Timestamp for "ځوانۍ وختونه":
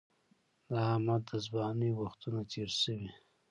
1.45-2.39